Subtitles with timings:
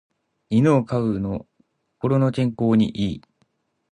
[0.49, 1.45] 犬を飼うの
[1.99, 3.21] 心の健康に良い